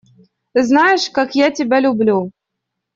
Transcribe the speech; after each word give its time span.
Знаешь, 0.55 1.11
как 1.11 1.35
я 1.35 1.51
тебя 1.51 1.79
люблю! 1.79 2.31